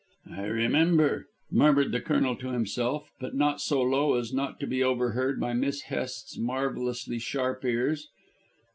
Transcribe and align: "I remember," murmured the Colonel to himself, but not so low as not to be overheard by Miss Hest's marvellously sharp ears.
"I 0.31 0.45
remember," 0.47 1.27
murmured 1.51 1.91
the 1.91 2.01
Colonel 2.01 2.35
to 2.37 2.47
himself, 2.47 3.11
but 3.19 3.35
not 3.35 3.61
so 3.61 3.83
low 3.83 4.15
as 4.15 4.33
not 4.33 4.59
to 4.61 4.65
be 4.65 4.81
overheard 4.83 5.39
by 5.39 5.53
Miss 5.53 5.81
Hest's 5.83 6.39
marvellously 6.39 7.19
sharp 7.19 7.63
ears. 7.63 8.09